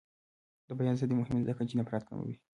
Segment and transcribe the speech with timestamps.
[0.67, 2.35] د بیان ازادي مهمه ده ځکه چې نفرت کموي.